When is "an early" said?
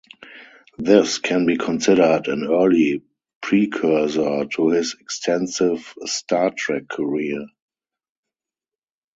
2.27-3.03